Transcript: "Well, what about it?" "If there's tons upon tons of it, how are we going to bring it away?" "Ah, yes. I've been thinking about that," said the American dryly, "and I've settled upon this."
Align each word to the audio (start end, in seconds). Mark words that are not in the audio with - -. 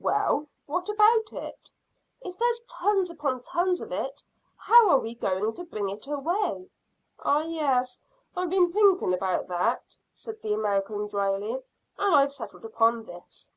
"Well, 0.00 0.46
what 0.64 0.88
about 0.88 1.30
it?" 1.34 1.70
"If 2.22 2.38
there's 2.38 2.60
tons 2.66 3.10
upon 3.10 3.42
tons 3.42 3.82
of 3.82 3.92
it, 3.92 4.24
how 4.56 4.88
are 4.88 4.98
we 4.98 5.14
going 5.14 5.52
to 5.52 5.62
bring 5.64 5.90
it 5.90 6.06
away?" 6.06 6.70
"Ah, 7.18 7.42
yes. 7.42 8.00
I've 8.34 8.48
been 8.48 8.66
thinking 8.68 9.12
about 9.12 9.46
that," 9.48 9.98
said 10.10 10.40
the 10.40 10.54
American 10.54 11.06
dryly, 11.06 11.56
"and 11.98 12.14
I've 12.14 12.32
settled 12.32 12.64
upon 12.64 13.04
this." 13.04 13.50